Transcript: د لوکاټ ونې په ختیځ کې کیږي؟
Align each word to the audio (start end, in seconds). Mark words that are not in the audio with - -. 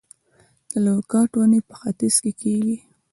د 0.69 0.71
لوکاټ 0.85 1.29
ونې 1.37 1.59
په 1.67 1.73
ختیځ 1.79 2.15
کې 2.23 2.31
کیږي؟ 2.41 2.77